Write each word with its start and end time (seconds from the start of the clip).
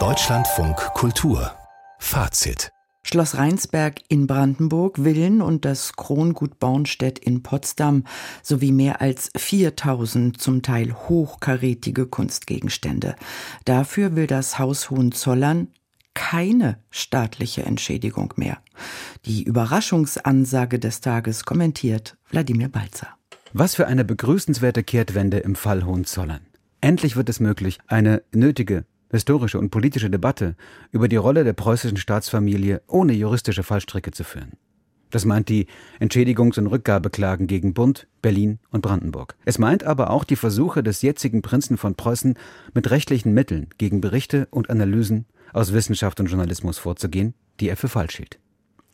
Deutschlandfunk 0.00 0.76
Kultur 0.94 1.52
Fazit 2.00 2.72
Schloss 3.04 3.36
Rheinsberg 3.36 4.00
in 4.08 4.26
Brandenburg, 4.26 4.98
Villen 5.04 5.40
und 5.40 5.64
das 5.64 5.92
Krongut 5.92 6.58
Bornstedt 6.58 7.20
in 7.20 7.44
Potsdam 7.44 8.02
sowie 8.42 8.72
mehr 8.72 9.00
als 9.00 9.30
4000 9.36 10.40
zum 10.40 10.62
Teil 10.62 10.92
hochkarätige 10.92 12.06
Kunstgegenstände. 12.06 13.14
Dafür 13.64 14.16
will 14.16 14.26
das 14.26 14.58
Haus 14.58 14.90
Hohenzollern 14.90 15.68
keine 16.14 16.78
staatliche 16.90 17.62
Entschädigung 17.62 18.34
mehr. 18.34 18.58
Die 19.24 19.44
Überraschungsansage 19.44 20.80
des 20.80 21.00
Tages 21.00 21.44
kommentiert 21.44 22.16
Wladimir 22.28 22.70
Balzer. 22.70 23.10
Was 23.52 23.76
für 23.76 23.86
eine 23.86 24.04
begrüßenswerte 24.04 24.82
Kehrtwende 24.82 25.38
im 25.38 25.54
Fall 25.54 25.84
Hohenzollern. 25.84 26.40
Endlich 26.84 27.16
wird 27.16 27.30
es 27.30 27.40
möglich, 27.40 27.78
eine 27.86 28.22
nötige 28.30 28.84
historische 29.10 29.58
und 29.58 29.70
politische 29.70 30.10
Debatte 30.10 30.54
über 30.90 31.08
die 31.08 31.16
Rolle 31.16 31.42
der 31.42 31.54
preußischen 31.54 31.96
Staatsfamilie 31.96 32.82
ohne 32.86 33.14
juristische 33.14 33.62
Fallstricke 33.62 34.10
zu 34.10 34.22
führen. 34.22 34.52
Das 35.08 35.24
meint 35.24 35.48
die 35.48 35.66
Entschädigungs- 35.98 36.58
und 36.58 36.66
Rückgabeklagen 36.66 37.46
gegen 37.46 37.72
Bund, 37.72 38.06
Berlin 38.20 38.58
und 38.68 38.82
Brandenburg. 38.82 39.34
Es 39.46 39.58
meint 39.58 39.82
aber 39.82 40.10
auch 40.10 40.24
die 40.24 40.36
Versuche 40.36 40.82
des 40.82 41.00
jetzigen 41.00 41.40
Prinzen 41.40 41.78
von 41.78 41.94
Preußen, 41.94 42.34
mit 42.74 42.90
rechtlichen 42.90 43.32
Mitteln 43.32 43.68
gegen 43.78 44.02
Berichte 44.02 44.46
und 44.50 44.68
Analysen 44.68 45.24
aus 45.54 45.72
Wissenschaft 45.72 46.20
und 46.20 46.26
Journalismus 46.26 46.76
vorzugehen, 46.76 47.32
die 47.60 47.70
er 47.70 47.78
für 47.78 47.88
falsch 47.88 48.16
hielt. 48.16 48.40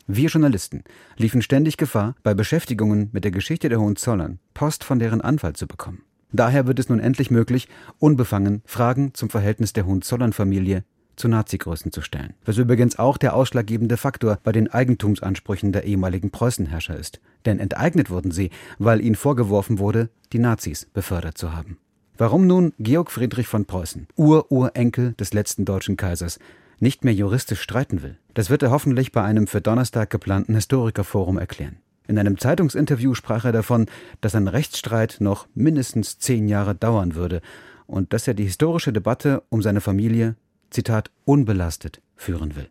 Wir 0.07 0.29
Journalisten 0.29 0.85
liefen 1.17 1.43
ständig 1.43 1.77
Gefahr, 1.77 2.15
bei 2.23 2.35
Beschäftigungen 2.35 3.09
mit 3.11 3.25
der 3.25 3.33
Geschichte 3.33 3.69
der 3.69 3.81
Hohenzollern 3.81 4.39
Post 4.55 4.85
von 4.85 5.01
deren 5.01 5.23
Anwalt 5.23 5.57
zu 5.57 5.67
bekommen. 5.67 6.05
Daher 6.33 6.67
wird 6.67 6.79
es 6.79 6.89
nun 6.89 7.01
endlich 7.01 7.31
möglich, 7.31 7.69
unbefangen 7.99 8.63
Fragen 8.65 9.15
zum 9.15 9.31
Verhältnis 9.31 9.73
der 9.73 9.87
Hohenzollern-Familie 9.87 10.85
zu 11.17 11.29
Nazi-Größen 11.29 11.93
zu 11.93 12.01
stellen. 12.01 12.35
Was 12.45 12.57
übrigens 12.57 12.99
auch 12.99 13.19
der 13.19 13.35
ausschlaggebende 13.35 13.97
Faktor 13.97 14.39
bei 14.43 14.53
den 14.53 14.69
Eigentumsansprüchen 14.69 15.73
der 15.73 15.85
ehemaligen 15.85 16.31
Preußenherrscher 16.31 16.97
ist. 16.97 17.21
Denn 17.45 17.59
enteignet 17.59 18.11
wurden 18.11 18.31
sie, 18.31 18.51
weil 18.79 19.01
ihnen 19.01 19.17
vorgeworfen 19.17 19.79
wurde, 19.79 20.09
die 20.33 20.39
Nazis 20.39 20.87
befördert 20.87 21.37
zu 21.37 21.55
haben. 21.55 21.79
Warum 22.17 22.47
nun 22.47 22.73
Georg 22.79 23.11
Friedrich 23.11 23.49
von 23.49 23.65
Preußen, 23.65 24.07
Ururenkel 24.17 25.13
des 25.15 25.33
letzten 25.33 25.65
deutschen 25.65 25.97
Kaisers, 25.97 26.39
nicht 26.79 27.05
mehr 27.05 27.15
juristisch 27.15 27.61
streiten 27.61 28.03
will, 28.03 28.17
das 28.35 28.51
wird 28.51 28.63
er 28.63 28.71
hoffentlich 28.71 29.13
bei 29.13 29.23
einem 29.23 29.47
für 29.47 29.61
Donnerstag 29.61 30.11
geplanten 30.11 30.55
Historikerforum 30.55 31.39
erklären. 31.39 31.77
In 32.11 32.19
einem 32.19 32.39
Zeitungsinterview 32.39 33.15
sprach 33.15 33.45
er 33.45 33.53
davon, 33.53 33.87
dass 34.21 34.35
ein 34.35 34.49
Rechtsstreit 34.49 35.19
noch 35.21 35.47
mindestens 35.55 36.19
zehn 36.19 36.49
Jahre 36.49 36.75
dauern 36.75 37.15
würde 37.15 37.41
und 37.87 38.13
dass 38.13 38.27
er 38.27 38.35
die 38.35 38.43
historische 38.43 38.93
Debatte 38.93 39.45
um 39.49 39.63
seine 39.63 39.81
Familie, 39.81 40.35
Zitat, 40.71 41.13
unbelastet 41.25 42.03
führen 42.17 42.57
will. 42.57 42.69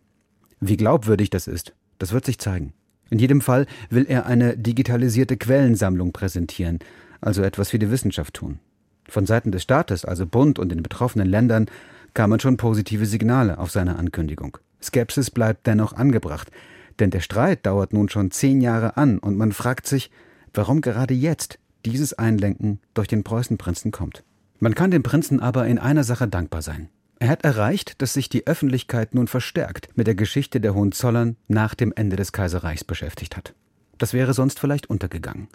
Wie 0.59 0.75
glaubwürdig 0.75 1.29
das 1.29 1.47
ist, 1.47 1.73
das 1.99 2.11
wird 2.11 2.25
sich 2.25 2.37
zeigen. 2.37 2.73
In 3.11 3.17
jedem 3.17 3.39
Fall 3.39 3.65
will 3.89 4.05
er 4.09 4.25
eine 4.25 4.57
digitalisierte 4.57 5.37
Quellensammlung 5.37 6.11
präsentieren, 6.11 6.79
also 7.21 7.41
etwas 7.41 7.71
wie 7.71 7.79
die 7.79 7.91
Wissenschaft 7.91 8.33
tun. 8.33 8.59
Von 9.07 9.25
Seiten 9.25 9.53
des 9.53 9.63
Staates, 9.63 10.03
also 10.03 10.25
Bund 10.25 10.59
und 10.59 10.67
den 10.67 10.83
betroffenen 10.83 11.29
Ländern, 11.29 11.67
kamen 12.13 12.41
schon 12.41 12.57
positive 12.57 13.05
Signale 13.05 13.57
auf 13.57 13.71
seine 13.71 13.95
Ankündigung. 13.95 14.57
Skepsis 14.83 15.31
bleibt 15.31 15.65
dennoch 15.65 15.93
angebracht, 15.93 16.51
denn 16.99 17.11
der 17.11 17.19
Streit 17.21 17.65
dauert 17.65 17.93
nun 17.93 18.09
schon 18.09 18.31
zehn 18.31 18.61
Jahre 18.61 18.97
an 18.97 19.19
und 19.19 19.37
man 19.37 19.51
fragt 19.51 19.87
sich, 19.87 20.11
warum 20.53 20.81
gerade 20.81 21.13
jetzt 21.13 21.59
dieses 21.85 22.13
Einlenken 22.13 22.79
durch 22.93 23.07
den 23.07 23.23
Preußenprinzen 23.23 23.91
kommt. 23.91 24.23
Man 24.59 24.75
kann 24.75 24.91
dem 24.91 25.03
Prinzen 25.03 25.39
aber 25.39 25.67
in 25.67 25.79
einer 25.79 26.03
Sache 26.03 26.27
dankbar 26.27 26.61
sein. 26.61 26.89
Er 27.19 27.29
hat 27.29 27.43
erreicht, 27.43 28.01
dass 28.01 28.13
sich 28.13 28.29
die 28.29 28.47
Öffentlichkeit 28.47 29.13
nun 29.13 29.27
verstärkt 29.27 29.89
mit 29.95 30.07
der 30.07 30.15
Geschichte 30.15 30.61
der 30.61 30.73
Hohenzollern 30.73 31.35
nach 31.47 31.75
dem 31.75 31.93
Ende 31.95 32.15
des 32.15 32.31
Kaiserreichs 32.31 32.83
beschäftigt 32.83 33.35
hat. 33.35 33.53
Das 33.97 34.13
wäre 34.13 34.33
sonst 34.33 34.59
vielleicht 34.59 34.89
untergegangen. 34.89 35.49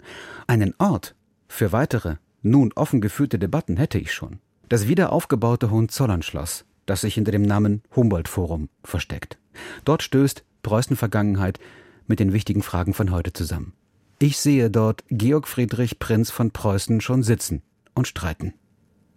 Einen 0.45 0.75
Ort 0.77 1.15
für 1.47 1.71
weitere, 1.71 2.17
nun 2.43 2.71
offen 2.73 3.01
geführte 3.01 3.39
Debatten 3.39 3.77
hätte 3.77 3.97
ich 3.97 4.13
schon. 4.13 4.39
Das 4.69 4.87
wiederaufgebaute 4.87 5.71
Hohenzollernschloss, 5.71 6.65
das 6.85 7.01
sich 7.01 7.15
hinter 7.15 7.31
dem 7.31 7.41
Namen 7.41 7.81
Humboldt 7.95 8.27
Forum 8.27 8.69
versteckt. 8.83 9.39
Dort 9.83 10.03
stößt 10.03 10.43
Preußen-Vergangenheit 10.65 11.59
mit 12.07 12.19
den 12.19 12.33
wichtigen 12.33 12.63
Fragen 12.63 12.93
von 12.95 13.11
heute 13.11 13.33
zusammen. 13.33 13.73
Ich 14.17 14.37
sehe 14.37 14.71
dort 14.71 15.03
Georg 15.09 15.47
Friedrich 15.47 15.99
Prinz 15.99 16.31
von 16.31 16.49
Preußen 16.49 17.01
schon 17.01 17.21
sitzen 17.21 17.61
und 17.93 18.07
streiten. 18.07 18.53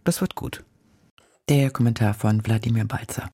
Das 0.04 0.20
wird 0.20 0.34
gut. 0.34 0.64
Der 1.48 1.70
Kommentar 1.70 2.12
von 2.12 2.44
Wladimir 2.44 2.84
Balzer. 2.84 3.30